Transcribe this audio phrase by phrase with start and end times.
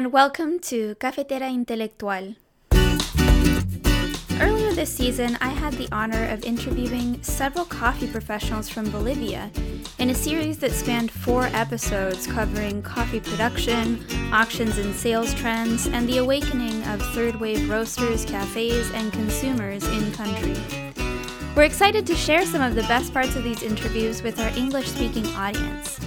[0.00, 2.34] and welcome to Cafetera Intelectual.
[4.40, 9.50] Earlier this season, I had the honor of interviewing several coffee professionals from Bolivia
[9.98, 14.02] in a series that spanned four episodes covering coffee production,
[14.32, 20.10] auctions and sales trends, and the awakening of third wave roasters, cafes, and consumers in
[20.12, 20.56] country.
[21.54, 24.88] We're excited to share some of the best parts of these interviews with our English
[24.88, 26.00] speaking audience.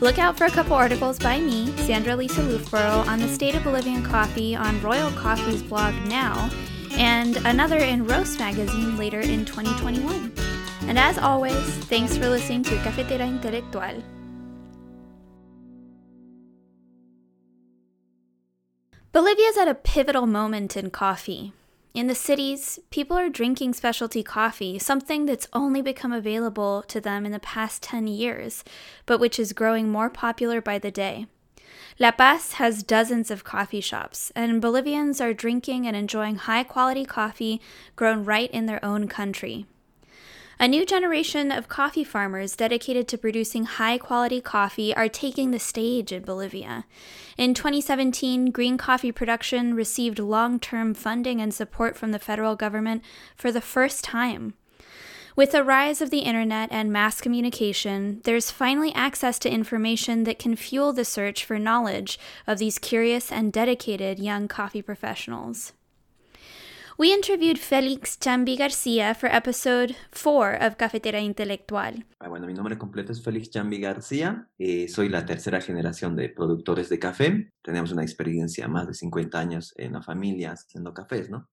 [0.00, 3.64] Look out for a couple articles by me, Sandra Lisa Loofbourrow, on the state of
[3.64, 6.48] Bolivian coffee on Royal Coffee's blog now,
[6.92, 10.32] and another in Roast magazine later in 2021.
[10.82, 14.04] And as always, thanks for listening to Cafetera Intelectual.
[19.10, 21.54] Bolivia is at a pivotal moment in coffee.
[21.98, 27.26] In the cities, people are drinking specialty coffee, something that's only become available to them
[27.26, 28.62] in the past 10 years,
[29.04, 31.26] but which is growing more popular by the day.
[31.98, 37.04] La Paz has dozens of coffee shops, and Bolivians are drinking and enjoying high quality
[37.04, 37.60] coffee
[37.96, 39.66] grown right in their own country.
[40.60, 45.60] A new generation of coffee farmers dedicated to producing high quality coffee are taking the
[45.60, 46.84] stage in Bolivia.
[47.36, 53.04] In 2017, green coffee production received long term funding and support from the federal government
[53.36, 54.54] for the first time.
[55.36, 60.40] With the rise of the internet and mass communication, there's finally access to information that
[60.40, 65.72] can fuel the search for knowledge of these curious and dedicated young coffee professionals.
[67.00, 72.04] We interviewed Félix Chambi García for episode 4 of Cafetera Intelectual.
[72.18, 74.48] Ah, bueno, mi nombre completo es Félix Chambi García.
[74.58, 77.52] Eh, soy la tercera generación de productores de café.
[77.62, 81.48] Tenemos una experiencia más de 50 años en la familia haciendo cafés, ¿no?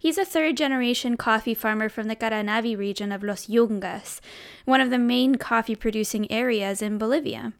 [0.00, 4.20] He's a third generation coffee farmer from the Caranavi region of Los Yungas,
[4.64, 7.52] one of the main coffee producing areas in Bolivia.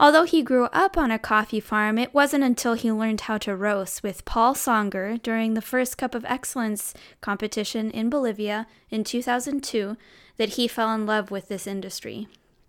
[0.00, 3.54] Although he grew up on a coffee farm, it wasn't until he learned how to
[3.54, 9.96] roast with Paul Songer during the first Cup of Excellence competition in Bolivia in 2002
[10.38, 12.28] that he fell in love with this industry.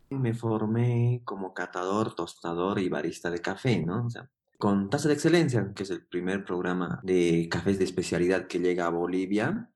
[0.10, 4.06] Me formé como catador, tostador y barista de café, ¿no?
[4.06, 4.30] O sea,
[4.60, 8.86] con Taza de Excelencia, que es el primer programa de cafés de especialidad que llega
[8.86, 9.70] a Bolivia.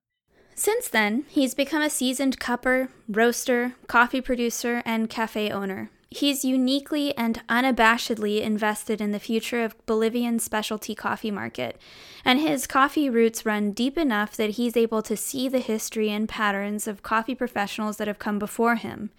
[0.56, 5.90] Since then, he's become a seasoned cupper, roaster, coffee producer, and cafe owner.
[6.09, 11.78] He's uniquely and unabashedly invested in the future of Bolivian specialty coffee market,
[12.23, 16.29] and his coffee roots run deep enough that he's able to see the history and
[16.29, 19.12] patterns of coffee professionals that have come before him.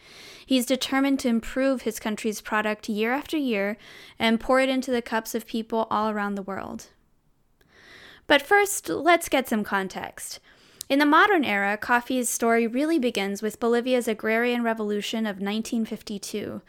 [0.46, 3.76] He's determined to improve his country's product year after year
[4.18, 6.86] and pour it into the cups of people all around the world.
[8.26, 10.40] But first, let's get some context.
[10.88, 16.62] In the modern era, coffee's story really begins with Bolivia's agrarian revolution of 1952.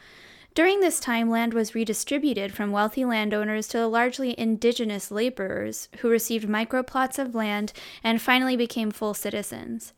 [0.54, 6.10] During this time, land was redistributed from wealthy landowners to the largely indigenous laborers who
[6.10, 7.72] received microplots of land
[8.04, 9.94] and finally became full citizens.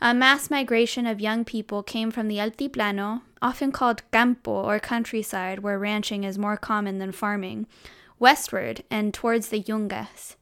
[0.00, 5.58] A mass migration of young people came from the Altiplano, often called campo or countryside,
[5.58, 7.66] where ranching is more common than farming,
[8.20, 10.36] westward and towards the Yungas.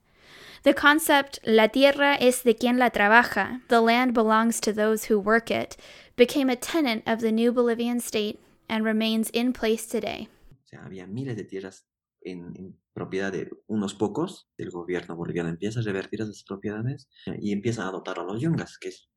[0.64, 5.20] The concept, la tierra es de quien la trabaja, the land belongs to those who
[5.20, 5.76] work it,
[6.16, 10.30] became a tenet of the new Bolivian state and remains in place today.
[10.50, 11.86] O sea, había miles de tierras
[12.22, 14.48] en, en, propiedad de unos pocos.
[14.56, 17.10] El gobierno boliviano empieza a revertir esas propiedades
[17.42, 19.10] y empieza a adoptar a los yungas, que es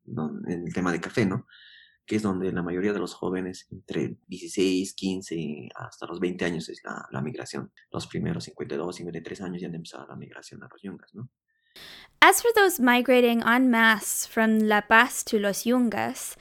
[0.48, 1.46] el tema de café, ¿no?
[2.08, 6.70] Que es donde la mayoría de los jóvenes entre 16, 15 hasta los 20 años
[6.70, 7.72] es la, la migración.
[7.92, 11.30] Los primeros 52, 53 años ya han empezado la migración a los Yungas, ¿no?
[12.22, 16.36] As for those migrating en masse from La Paz to Los Yungas,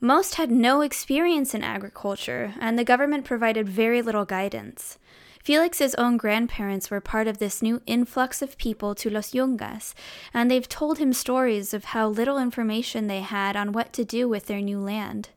[0.00, 4.98] most had no experience in agriculture, and the government provided very little guidance.
[5.42, 9.92] Felix's own grandparents were part of this new influx of people to Los Yungas,
[10.32, 14.28] and they've told him stories of how little information they had on what to do
[14.28, 15.30] with their new land.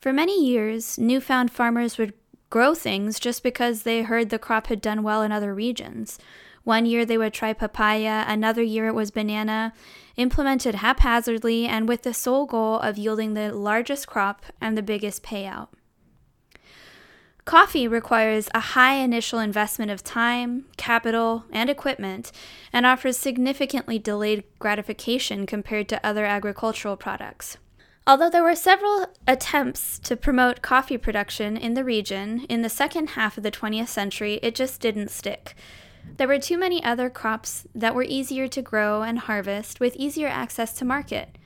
[0.00, 2.14] For many years, newfound farmers would
[2.48, 6.18] grow things just because they heard the crop had done well in other regions.
[6.64, 9.74] One year they would try papaya, another year it was banana,
[10.16, 15.22] implemented haphazardly and with the sole goal of yielding the largest crop and the biggest
[15.22, 15.68] payout.
[17.44, 22.30] Coffee requires a high initial investment of time, capital, and equipment,
[22.72, 27.56] and offers significantly delayed gratification compared to other agricultural products.
[28.06, 33.10] Although there were several attempts to promote coffee production in the region in the second
[33.10, 35.54] half of the 20th century, it just didn't stick.
[36.16, 40.28] There were too many other crops that were easier to grow and harvest with easier
[40.28, 41.38] access to market.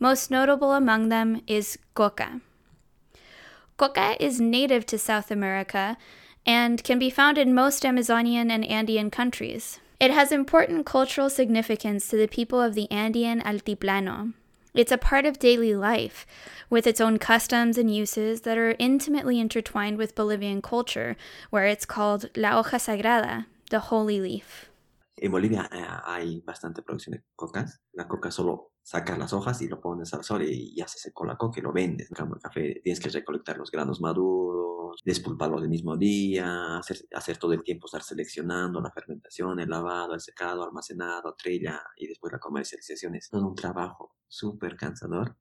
[0.00, 2.40] Most notable among them is coca.
[3.76, 5.96] Coca is native to South America
[6.46, 9.80] and can be found in most Amazonian and Andean countries.
[9.98, 14.32] It has important cultural significance to the people of the Andean Altiplano.
[14.74, 16.26] It's a part of daily life,
[16.70, 21.16] with its own customs and uses that are intimately intertwined with Bolivian culture,
[21.50, 24.70] where it's called la hoja sagrada, the holy leaf.
[25.22, 27.78] En Bolivia eh, hay bastante producción de cocas.
[27.92, 31.24] La coca solo sacas las hojas y lo pones al sol y ya se secó
[31.24, 32.10] la coca y lo vendes.
[32.10, 36.98] En cambio, el café tienes que recolectar los granos maduros, despulparlos el mismo día, hacer,
[37.14, 42.06] hacer todo el tiempo estar seleccionando la fermentación, el lavado, el secado, almacenado, trilla y
[42.06, 43.14] después la comercialización.
[43.14, 45.34] Es todo un trabajo súper cansador.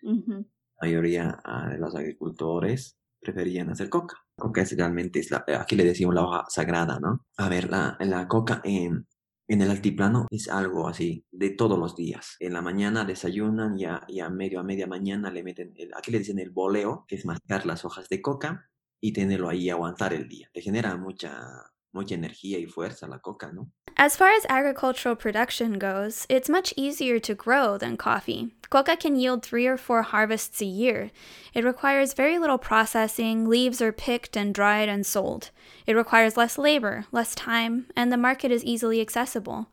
[0.00, 0.42] La
[0.80, 4.16] mayoría ah, de los agricultores preferían hacer coca.
[4.38, 7.26] Coca es realmente, es la, aquí le decimos la hoja sagrada, ¿no?
[7.36, 9.06] A ver, la, la coca en,
[9.48, 12.36] en el altiplano es algo así, de todos los días.
[12.40, 15.92] En la mañana desayunan y a, y a medio a media mañana le meten, el,
[15.94, 18.68] aquí le dicen el boleo, que es mascar las hojas de coca
[19.00, 20.50] y tenerlo ahí aguantar el día.
[20.52, 23.68] Te genera mucha, mucha energía y fuerza la coca, ¿no?
[23.98, 28.52] As far as agricultural production goes, it's much easier to grow than coffee.
[28.68, 31.10] Coca can yield three or four harvests a year.
[31.54, 35.50] It requires very little processing, leaves are picked and dried and sold.
[35.86, 39.68] It requires less labor, less time, and the market is easily accessible.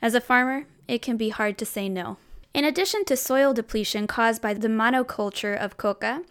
[0.00, 2.16] As a farmer, it can be hard to say no.
[2.54, 6.22] In addition to soil depletion caused by the monoculture of coca,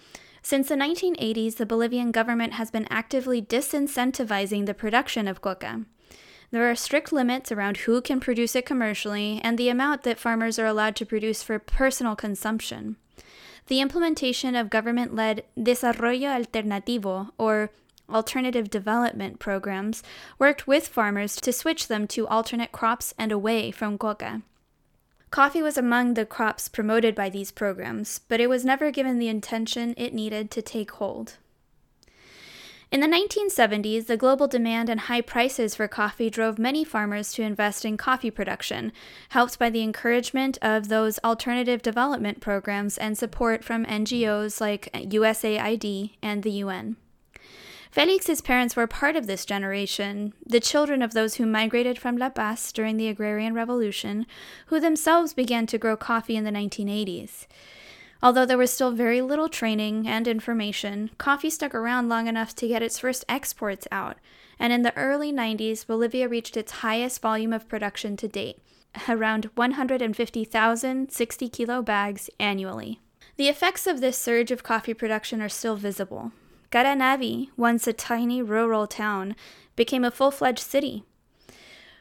[0.47, 5.81] since the 1980s, the Bolivian government has been actively disincentivizing the production of coca.
[6.51, 10.57] There are strict limits around who can produce it commercially and the amount that farmers
[10.57, 12.95] are allowed to produce for personal consumption.
[13.65, 17.69] The implementation of government led Desarrollo Alternativo, or
[18.09, 20.01] alternative development programs,
[20.39, 24.43] worked with farmers to switch them to alternate crops and away from coca.
[25.29, 29.29] Coffee was among the crops promoted by these programs, but it was never given the
[29.29, 31.37] attention it needed to take hold.
[32.89, 37.41] In the 1970s, the global demand and high prices for coffee drove many farmers to
[37.41, 38.93] invest in coffee production,
[39.29, 46.11] helped by the encouragement of those alternative development programs and support from NGOs like USAID
[46.21, 46.95] and the UN.
[47.91, 52.29] Felix's parents were part of this generation, the children of those who migrated from La
[52.29, 54.25] Paz during the Agrarian Revolution,
[54.67, 57.47] who themselves began to grow coffee in the 1980s.
[58.21, 62.67] Although there was still very little training and information, coffee stuck around long enough to
[62.67, 64.17] get its first exports out,
[64.59, 68.59] and in the early 90s, Bolivia reached its highest volume of production to date,
[69.07, 72.99] around 150,000 60 kilo bags annually.
[73.35, 76.31] The effects of this surge of coffee production are still visible.
[76.71, 79.35] Caranavi, once a tiny rural town,
[79.75, 81.03] became a full fledged city,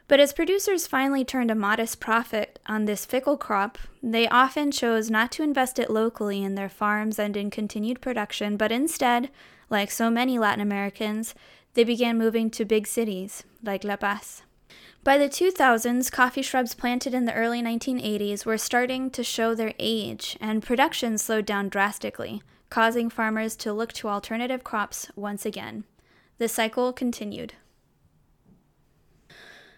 [0.09, 5.11] but as producers finally turned a modest profit on this fickle crop, they often chose
[5.11, 9.31] not to invest it locally in their farms and in continued production, but instead,
[9.69, 11.35] like so many Latin Americans,
[11.75, 14.43] they began moving to big cities like La Paz.
[15.03, 19.75] By the 2000s, coffee shrubs planted in the early 1980s were starting to show their
[19.79, 25.85] age, and production slowed down drastically, causing farmers to look to alternative crops once again.
[26.39, 27.55] The cycle continued.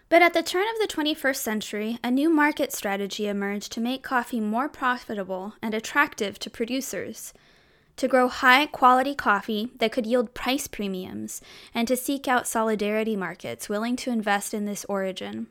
[0.09, 4.01] But at the turn of the 21st century, a new market strategy emerged to make
[4.01, 7.31] coffee more profitable and attractive to producers.
[7.97, 11.41] To grow high quality coffee that could yield price premiums,
[11.75, 15.47] and to seek out solidarity markets willing to invest in this origin.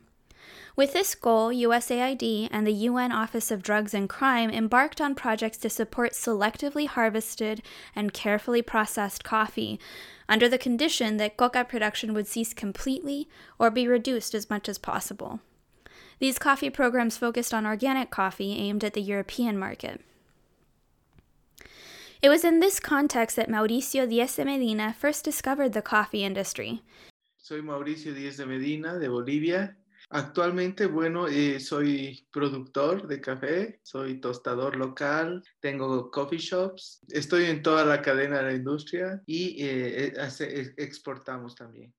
[0.79, 5.57] With this goal, USAID and the UN Office of Drugs and Crime embarked on projects
[5.57, 7.61] to support selectively harvested
[7.93, 9.77] and carefully processed coffee,
[10.29, 13.27] under the condition that coca production would cease completely
[13.59, 15.41] or be reduced as much as possible.
[16.19, 19.99] These coffee programs focused on organic coffee aimed at the European market.
[22.21, 26.83] It was in this context that Mauricio Díez de Medina first discovered the coffee industry.
[27.37, 29.75] Soy Mauricio Díez de Medina de Bolivia
[30.11, 37.61] Actualmente, bueno, eh, soy productor de café, soy tostador local, tengo coffee shops, estoy en
[37.61, 41.93] toda la cadena de la industria y eh, eh exportamos también.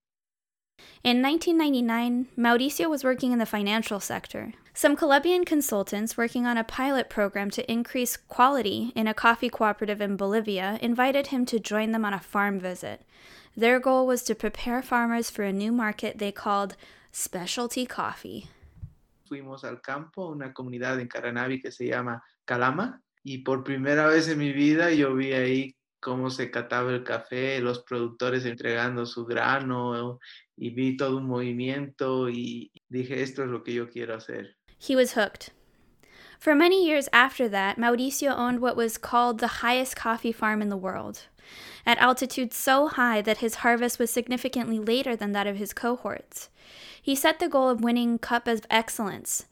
[1.05, 4.55] In 1999, Mauricio was working in the financial sector.
[4.75, 10.01] Some Colombian consultants working on a pilot program to increase quality in a coffee cooperative
[10.01, 13.03] in Bolivia invited him to join them on a farm visit.
[13.57, 16.77] Their goal was to prepare farmers for a new market they called
[17.15, 18.45] Specialty Coffee.
[19.27, 24.29] Fuimos al campo, una comunidad en Caranavi que se llama Calama, y por primera vez
[24.29, 29.27] en mi vida yo vi ahí cómo se cataba el café, los productores entregando su
[29.27, 30.19] grano,
[30.57, 34.57] y vi todo un movimiento y dije, esto es lo que yo quiero hacer.
[34.79, 35.53] He was hooked.
[36.39, 40.71] For many years after that, Mauricio owned what was called the highest coffee farm in
[40.71, 41.29] the world.
[41.87, 46.49] At altitudes so high that his harvest was significantly later than that of his cohorts.
[47.01, 49.47] He set the goal of winning Cup of Excellence,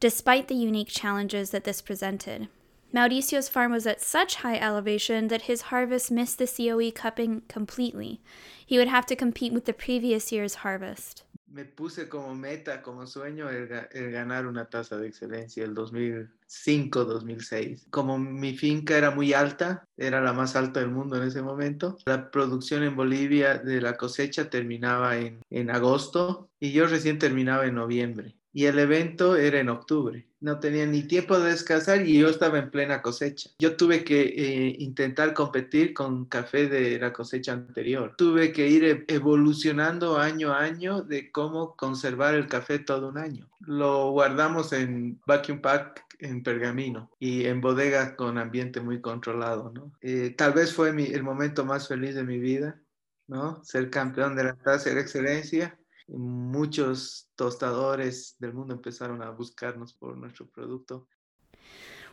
[0.00, 2.48] despite the unique challenges that this presented.
[2.92, 8.20] Mauricio's farm was at such high elevation that his harvest missed the COE cupping completely.
[8.64, 11.24] He would have to compete with the previous year's harvest.
[11.54, 13.68] Me puse como meta, como sueño, el,
[14.10, 17.90] ganar una tasa de excelencia el 2005-2006.
[17.90, 21.96] Como mi finca era muy alta, era la más alta del mundo en ese momento,
[22.06, 27.66] la producción en Bolivia de la cosecha terminaba en, en agosto y yo recién terminaba
[27.66, 30.28] en noviembre y el evento era en octubre.
[30.40, 33.50] No tenía ni tiempo de descansar y yo estaba en plena cosecha.
[33.58, 38.14] Yo tuve que eh, intentar competir con café de la cosecha anterior.
[38.16, 43.18] Tuve que ir e-, evolucionando año a año de cómo conservar el café todo un
[43.18, 43.48] año.
[43.58, 49.72] Lo guardamos en vacuum pack en pergamino y en bodega con ambiente muy controlado.
[49.74, 49.92] ¿no?
[50.00, 52.80] Eh, tal vez fue el momento más feliz de mi vida,
[53.26, 53.64] ¿no?
[53.64, 55.76] ser campeón de la tasa de excelencia
[56.08, 61.06] muchos tostadores del mundo empezaron a buscarnos por nuestro producto.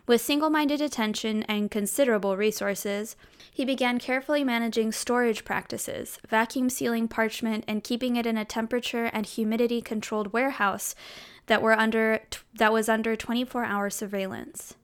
[0.07, 3.15] With single minded attention and considerable resources,
[3.51, 9.05] he began carefully managing storage practices, vacuum sealing parchment, and keeping it in a temperature
[9.13, 10.95] and humidity controlled warehouse
[11.45, 12.21] that, were under,
[12.55, 14.75] that was under 24 hour surveillance.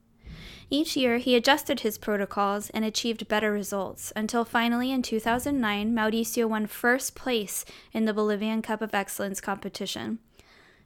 [0.70, 6.46] Each year, he adjusted his protocols and achieved better results, until finally in 2009, Mauricio
[6.46, 10.18] won first place in the Bolivian Cup of Excellence competition.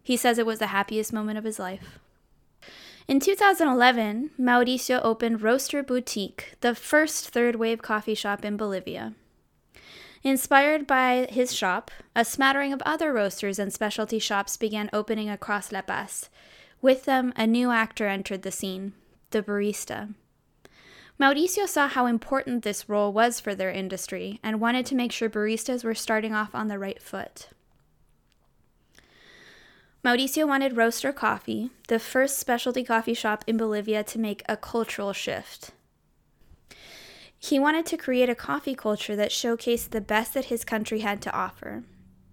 [0.01, 1.99] He says it was the happiest moment of his life.
[3.09, 9.15] In 2011, Mauricio opened Roaster Boutique, the first third wave coffee shop in Bolivia.
[10.23, 15.73] Inspired by his shop, a smattering of other roasters and specialty shops began opening across
[15.73, 16.31] La Paz.
[16.81, 18.93] With them, a new actor entered the scene
[19.33, 20.15] the barista.
[21.21, 25.29] Mauricio saw how important this role was for their industry and wanted to make sure
[25.29, 27.49] baristas were starting off on the right foot.
[30.05, 35.13] Mauricio wanted Roaster Coffee, the first specialty coffee shop in Bolivia, to make a cultural
[35.13, 35.71] shift.
[37.39, 41.23] He wanted to create a coffee culture that showcased the best that his country had
[41.23, 41.85] to offer.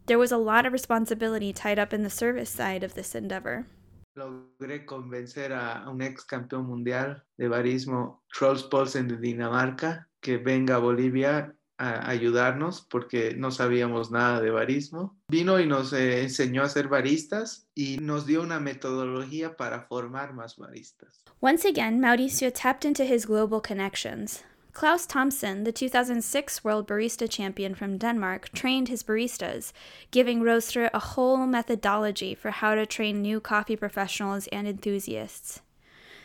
[0.08, 3.68] There was a lot of responsibility tied up in the service side of this endeavor.
[4.16, 10.76] Logré convencer a, un ex campeón mundial de barismo, Trolls Paulsen de Dinamarca, que venga
[10.76, 15.18] a Bolivia a ayudarnos porque no sabíamos nada de barismo.
[15.30, 20.34] Vino y nos eh, enseñó a ser baristas y nos dio una metodología para formar
[20.34, 21.24] más baristas.
[21.40, 24.44] Once again, Mauricio tapped into his global connections.
[24.80, 29.74] Klaus Thomsen, the 2006 World Barista Champion from Denmark, trained his baristas,
[30.10, 35.60] giving Roaster a whole methodology for how to train new coffee professionals and enthusiasts.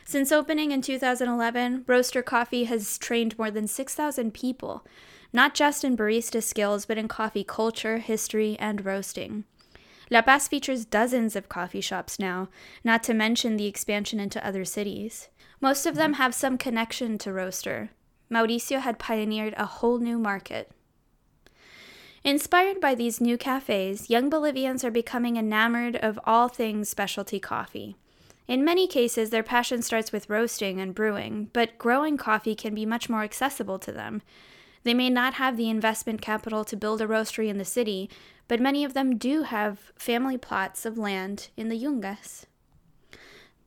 [0.05, 4.87] Since opening in 2011, Roaster Coffee has trained more than 6,000 people,
[5.33, 9.47] not just in barista skills, but in coffee culture, history, and roasting.
[10.13, 12.49] La Paz features dozens of coffee shops now,
[12.85, 15.29] not to mention the expansion into other cities.
[15.61, 16.23] Most of them mm-hmm.
[16.23, 17.91] have some connection to Roaster,
[18.31, 20.71] Mauricio had pioneered a whole new market.
[22.25, 27.97] Inspired by these new cafes, young Bolivians are becoming enamored of all things specialty coffee.
[28.49, 32.87] In many cases, their passion starts with roasting and brewing, but growing coffee can be
[32.87, 34.23] much more accessible to them.
[34.85, 38.11] They may not have the investment capital to build a roastery in the city,
[38.49, 42.45] but many of them do have family plots of land in the Yungas.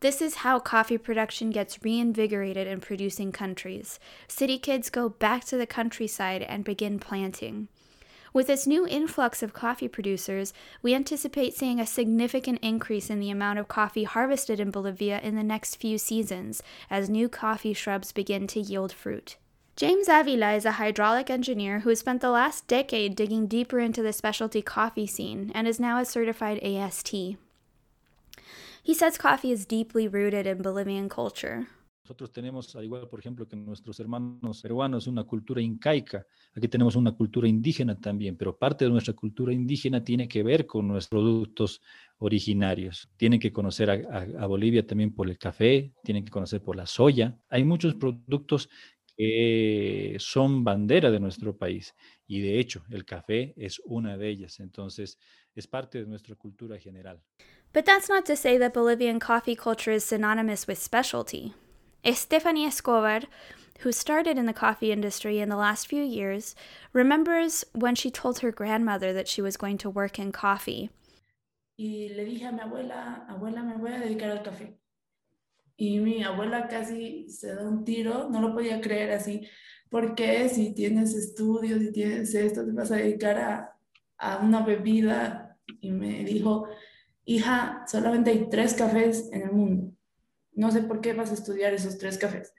[0.00, 3.98] This is how coffee production gets reinvigorated in producing countries.
[4.28, 7.66] City kids go back to the countryside and begin planting.
[8.32, 10.52] With this new influx of coffee producers,
[10.82, 15.34] we anticipate seeing a significant increase in the amount of coffee harvested in Bolivia in
[15.34, 19.36] the next few seasons as new coffee shrubs begin to yield fruit.
[19.74, 24.02] James Avila is a hydraulic engineer who has spent the last decade digging deeper into
[24.02, 27.14] the specialty coffee scene and is now a certified AST.
[28.88, 31.66] He says coffee is deeply rooted in Bolivian culture.
[32.04, 36.24] Nosotros tenemos, al igual, por ejemplo, que nuestros hermanos peruanos, una cultura incaica.
[36.54, 40.64] Aquí tenemos una cultura indígena también, pero parte de nuestra cultura indígena tiene que ver
[40.64, 41.82] con nuestros productos
[42.16, 43.10] originarios.
[43.18, 46.86] Tienen que conocer a, a Bolivia también por el café, tienen que conocer por la
[46.86, 47.38] soya.
[47.50, 48.70] Hay muchos productos
[49.18, 51.94] que son bandera de nuestro país
[52.26, 54.60] y de hecho el café es una de ellas.
[54.60, 55.18] Entonces,
[55.54, 57.20] es parte de nuestra cultura general.
[57.78, 61.54] But that's not to say that Bolivian coffee culture is synonymous with specialty.
[62.04, 63.20] Estefania Escobar,
[63.82, 66.56] who started in the coffee industry in the last few years,
[66.92, 70.90] remembers when she told her grandmother that she was going to work in coffee.
[71.78, 74.74] Y le dije a mi abuela, abuela, me voy a dedicar al café.
[75.78, 79.48] Y mi abuela casi se da un tiro, no lo podía creer así.
[79.88, 83.76] ¿por qué si tienes estudios, si tienes esto, te vas a dedicar a,
[84.16, 85.56] a una bebida?
[85.80, 86.66] Y me dijo,
[87.28, 89.92] hija, solamente hay tres cafés en el mundo.
[90.52, 92.54] No sé por qué vas a estudiar esos tres cafés.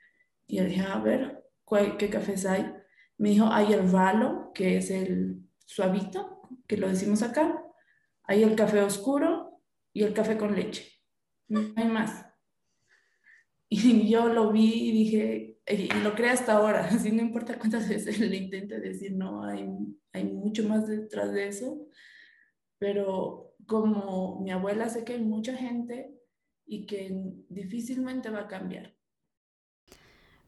[0.46, 1.44] Y yo dije, a ver,
[1.98, 2.72] ¿qué cafés hay?
[3.18, 7.64] Me dijo, hay el Valo, que es el suavito, que lo decimos acá.
[8.24, 9.60] Hay el café oscuro
[9.92, 10.88] y el café con leche.
[11.48, 12.28] No hay más.
[13.70, 17.90] Y yo lo vi y dije, y lo creo hasta ahora, así no importa cuántas
[17.90, 19.68] veces le intente decir, no, hay,
[20.14, 21.88] hay mucho más detrás de eso,
[22.78, 26.12] pero como mi abuela sé que hay mucha gente
[26.66, 27.10] y que
[27.50, 28.94] difícilmente va a cambiar.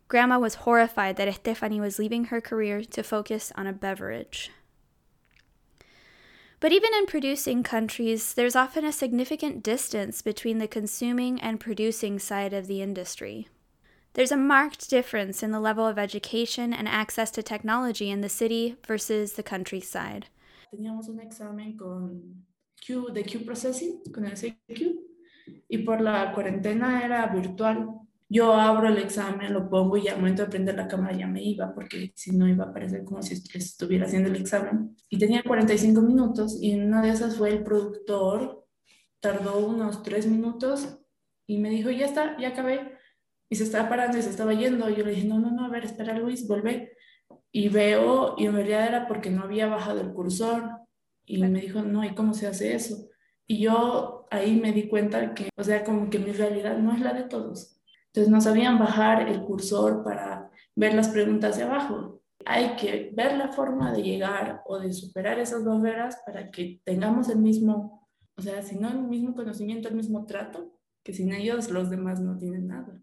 [0.08, 4.52] Grandma was horrified that Estefany was leaving her career to focus on a beverage.
[6.60, 12.20] But even in producing countries, there's often a significant distance between the consuming and producing
[12.20, 13.48] side of the industry.
[14.14, 18.30] There's a marked difference in the level of education and access to technology in the
[18.30, 20.28] city versus the countryside.
[20.72, 22.44] Teníamos un examen con
[22.88, 24.82] De Q Processing, con el CQ,
[25.70, 27.88] y por la cuarentena era virtual.
[28.28, 31.44] yo abro el examen, lo pongo y al momento de prender la cámara ya me
[31.44, 34.96] iba, porque si no iba a parecer como si estuviera haciendo el examen.
[35.10, 38.66] Y tenía 45 minutos y una de esas fue el productor,
[39.20, 40.98] tardó unos 3 minutos
[41.46, 42.98] y me dijo, ya está, ya acabé.
[43.50, 44.90] Y se estaba parando y se estaba yendo.
[44.90, 46.94] Y yo le dije, no, no, no, a ver, espera Luis, vuelve.
[47.52, 50.81] Y veo, y en realidad era porque no había bajado el cursor.
[51.36, 53.08] Y me dijo, no, ¿y cómo se hace eso?
[53.48, 57.02] Y yo ahí me di cuenta que, o sea, como que mi realidad no es
[57.02, 57.82] la de todos
[58.14, 62.22] entonces no sabían bajar el cursor para ver las preguntas de abajo.
[62.46, 67.30] Hay que ver la forma de llegar o de superar esas barreras para que tengamos
[67.30, 70.74] el mismo, o sea, si no el mismo conocimiento, el mismo trato,
[71.04, 73.02] que sin ellos los demás no tienen nada.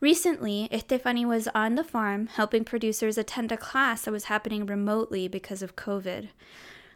[0.00, 5.28] Recently, Estefany was on the farm helping producers attend a class that was happening remotely
[5.28, 6.28] because of COVID.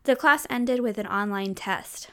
[0.07, 2.11] The class ended with an online test.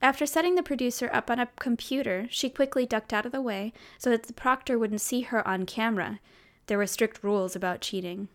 [0.00, 3.72] After setting the producer up on a computer, she quickly ducked out of the way
[3.98, 6.20] so that the proctor wouldn't see her on camera.
[6.66, 8.28] There were strict rules about cheating.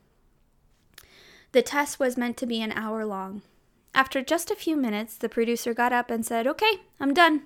[1.54, 3.44] The test was meant to be an hour long.
[3.96, 7.44] After just a few minutes, the producer got up and said, Okay, I'm done.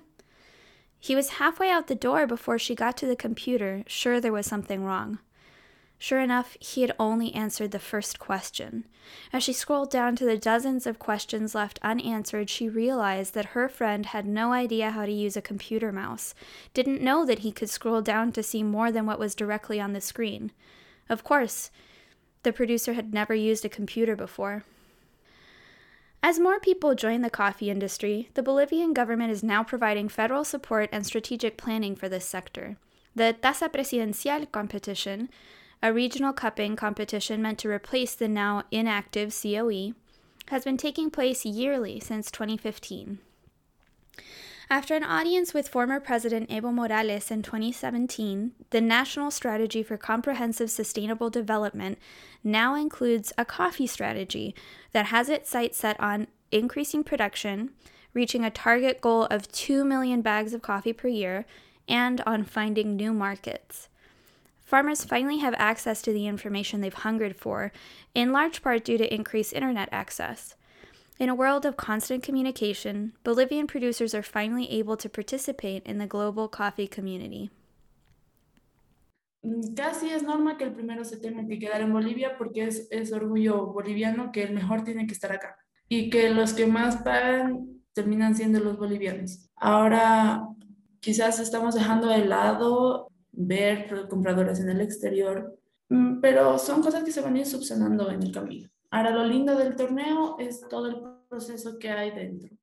[0.98, 4.46] He was halfway out the door before she got to the computer, sure there was
[4.46, 5.20] something wrong.
[6.02, 8.84] Sure enough, he had only answered the first question.
[9.32, 13.68] As she scrolled down to the dozens of questions left unanswered, she realized that her
[13.68, 16.34] friend had no idea how to use a computer mouse,
[16.74, 19.92] didn't know that he could scroll down to see more than what was directly on
[19.92, 20.50] the screen.
[21.08, 21.70] Of course,
[22.42, 24.64] the producer had never used a computer before.
[26.20, 30.88] As more people join the coffee industry, the Bolivian government is now providing federal support
[30.90, 32.76] and strategic planning for this sector.
[33.14, 35.28] The Taza Presidencial competition
[35.82, 39.94] a regional cupping competition meant to replace the now inactive COE,
[40.46, 43.18] has been taking place yearly since 2015.
[44.70, 50.70] After an audience with former President Evo Morales in 2017, the National Strategy for Comprehensive
[50.70, 51.98] Sustainable Development
[52.44, 54.54] now includes a coffee strategy
[54.92, 57.70] that has its sights set on increasing production,
[58.14, 61.44] reaching a target goal of 2 million bags of coffee per year,
[61.88, 63.88] and on finding new markets
[64.72, 67.70] farmers finally have access to the information they've hungered for,
[68.14, 70.56] in large part due to increased internet access.
[71.18, 76.06] In a world of constant communication, Bolivian producers are finally able to participate in the
[76.06, 77.50] global coffee community.
[79.44, 82.88] Mm, casi es norma que el primero se tenga que quedar en Bolivia porque es,
[82.90, 85.54] es orgullo boliviano que el mejor tiene que estar acá
[85.90, 89.50] y que los que más pagan terminan siendo los bolivianos.
[89.56, 90.48] Ahora
[91.00, 97.12] quizás estamos dejando de lado ver compradores en el exterior, mm, pero son cosas que
[97.12, 98.68] se van a ir subsanando en el camino.
[98.90, 100.96] Ahora, lo lindo del torneo es todo el
[101.28, 102.56] proceso que hay dentro.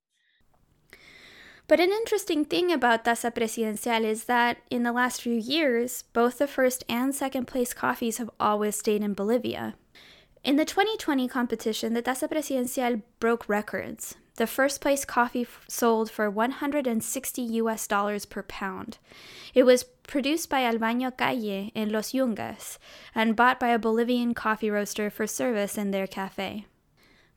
[1.67, 6.39] But an interesting thing about Taza Presidencial is that in the last few years, both
[6.39, 9.75] the first and second place coffees have always stayed in Bolivia.
[10.43, 14.15] In the 2020 competition, the Taza Presidencial broke records.
[14.39, 18.97] The first place coffee f- sold for 160 US dollars per pound.
[19.53, 22.77] It was produced by Albaño Calle in Los Yungas
[23.13, 26.65] and bought by a Bolivian coffee roaster for service in their cafe.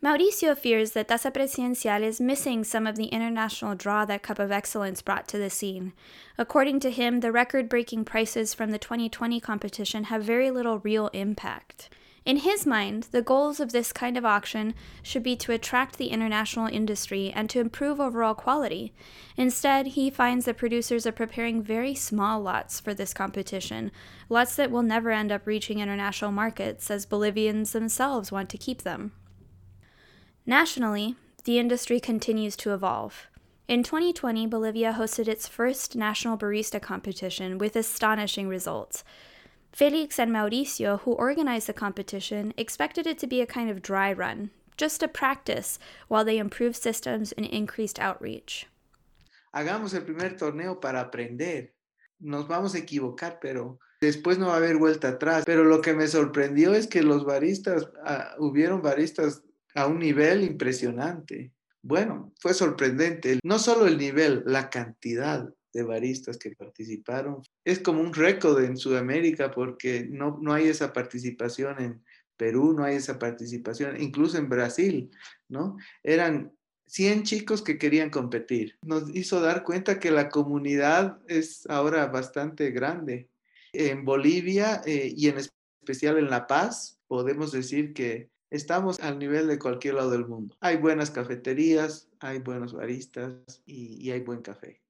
[0.01, 4.53] Mauricio fears that Taza Presidencial is missing some of the international draw that Cup of
[4.53, 5.95] Excellence brought to the scene.
[6.39, 11.09] According to him, the record breaking prices from the 2020 competition have very little real
[11.09, 11.91] impact.
[12.25, 16.09] In his mind, the goals of this kind of auction should be to attract the
[16.09, 18.93] international industry and to improve overall quality.
[19.37, 23.91] Instead, he finds that producers are preparing very small lots for this competition,
[24.29, 28.83] lots that will never end up reaching international markets as Bolivians themselves want to keep
[28.83, 29.13] them.
[30.47, 33.27] Nationally, the industry continues to evolve.
[33.67, 39.03] In 2020, Bolivia hosted its first national barista competition with astonishing results.
[39.73, 44.13] Felix and Mauricio, who organized the competition, expected it to be a kind of dry
[44.13, 48.67] run, just a practice while they improved systems and increased outreach.
[49.55, 51.73] Hagamos el primer torneo para aprender.
[52.21, 55.45] Nos vamos a equivocar, pero después no va a haber vuelta atrás.
[55.47, 59.43] Pero lo que me sorprendió es que los baristas, uh, hubieron baristas
[59.75, 61.51] a un nivel impresionante.
[61.83, 63.41] Bueno, fue sorprendente.
[63.43, 67.43] No solo el nivel, la cantidad de baristas que participaron.
[67.65, 72.03] Es como un récord en Sudamérica porque no, no hay esa participación en
[72.37, 75.11] Perú, no hay esa participación, incluso en Brasil,
[75.49, 75.77] ¿no?
[76.03, 76.53] Eran
[76.87, 78.77] 100 chicos que querían competir.
[78.83, 83.31] Nos hizo dar cuenta que la comunidad es ahora bastante grande.
[83.73, 89.49] En Bolivia eh, y en especial en La Paz, podemos decir que estamos al nivel
[89.49, 90.55] de cualquier lado del mundo.
[90.61, 94.82] Hay buenas cafeterías, hay buenos baristas y, y hay buen café.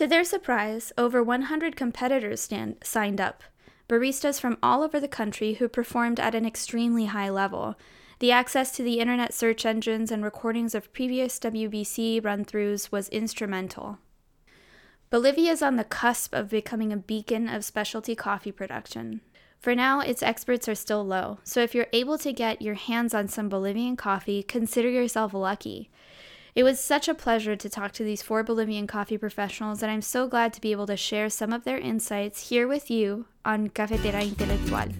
[0.00, 3.44] To their surprise, over 100 competitors stand, signed up,
[3.86, 7.74] baristas from all over the country who performed at an extremely high level.
[8.18, 13.10] The access to the internet search engines and recordings of previous WBC run throughs was
[13.10, 13.98] instrumental.
[15.10, 19.20] Bolivia is on the cusp of becoming a beacon of specialty coffee production.
[19.58, 23.12] For now, its experts are still low, so if you're able to get your hands
[23.12, 25.90] on some Bolivian coffee, consider yourself lucky.
[26.54, 30.02] It was such a pleasure to talk to these four Bolivian coffee professionals, and I'm
[30.02, 33.68] so glad to be able to share some of their insights here with you on
[33.68, 34.92] Cafetera Intelectual.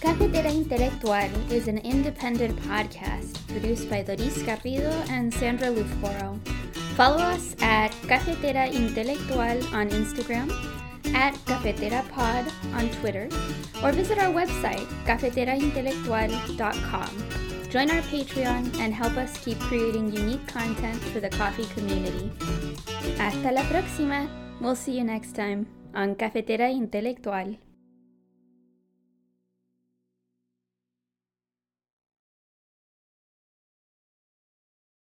[0.00, 6.38] Cafetera Intelectual is an independent podcast produced by Doris Garrido and Sandra Loofbourrow.
[6.94, 10.52] Follow us at Cafetera Intelectual on Instagram,
[11.14, 13.28] at Cafetera Pod on Twitter,
[13.82, 17.47] or visit our website, cafeteraintelectual.com.
[17.70, 22.32] Join our Patreon and help us keep creating unique content for the coffee community.
[23.18, 24.26] Hasta la próxima!
[24.58, 27.58] We'll see you next time on Cafetera Intelectual.